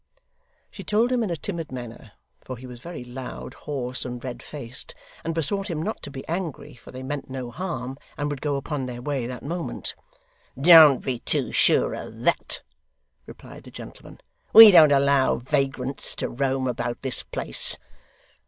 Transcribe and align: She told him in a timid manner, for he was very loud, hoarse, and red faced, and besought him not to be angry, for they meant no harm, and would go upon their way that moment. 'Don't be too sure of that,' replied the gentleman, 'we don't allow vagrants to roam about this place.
She 0.71 0.83
told 0.83 1.11
him 1.11 1.21
in 1.21 1.29
a 1.29 1.35
timid 1.35 1.71
manner, 1.71 2.13
for 2.43 2.57
he 2.57 2.65
was 2.65 2.79
very 2.79 3.03
loud, 3.05 3.53
hoarse, 3.53 4.03
and 4.03 4.23
red 4.23 4.41
faced, 4.41 4.95
and 5.23 5.35
besought 5.35 5.69
him 5.69 5.79
not 5.79 6.01
to 6.01 6.09
be 6.09 6.27
angry, 6.27 6.73
for 6.73 6.89
they 6.91 7.03
meant 7.03 7.29
no 7.29 7.51
harm, 7.51 7.99
and 8.17 8.27
would 8.27 8.41
go 8.41 8.55
upon 8.55 8.87
their 8.87 8.99
way 8.99 9.27
that 9.27 9.43
moment. 9.43 9.93
'Don't 10.59 11.05
be 11.05 11.19
too 11.19 11.51
sure 11.51 11.93
of 11.93 12.19
that,' 12.23 12.63
replied 13.27 13.61
the 13.61 13.69
gentleman, 13.69 14.19
'we 14.53 14.71
don't 14.71 14.91
allow 14.91 15.35
vagrants 15.35 16.15
to 16.15 16.27
roam 16.29 16.67
about 16.67 17.03
this 17.03 17.21
place. 17.21 17.77